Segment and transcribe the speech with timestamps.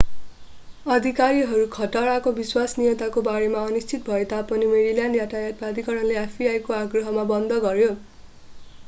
[0.85, 7.93] अधिकारीहरू खतराको विश्वसनीयताको बारेमा अनिश्चित भए तापनि मेरील्यान्ड यातायात प्राधिकरणले fbi को आग्रहमा बन्द गर्‍यो।